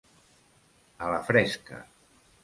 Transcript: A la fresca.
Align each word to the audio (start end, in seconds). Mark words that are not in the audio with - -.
A 1.07 1.11
la 1.15 1.19
fresca. 1.27 1.83